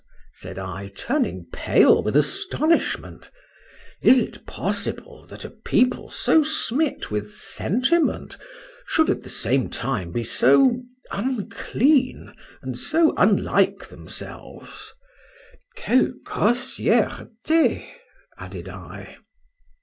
[0.33, 8.35] said I, turning pale with astonishment—is it possible, that a people so smit with sentiment
[8.87, 12.33] should at the same time be so unclean,
[12.63, 17.85] and so unlike themselves,—Quelle grossièrté!
[18.39, 19.17] added I.